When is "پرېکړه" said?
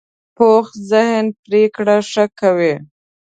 1.43-1.97